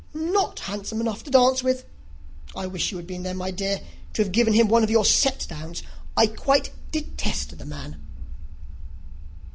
[0.15, 1.85] Not handsome enough to dance with!
[2.55, 3.81] I wish you had been there, my dear,
[4.13, 5.83] to have given him one of your set downs.
[6.17, 8.01] I quite detest the man."